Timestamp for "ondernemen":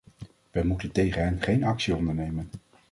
1.95-2.47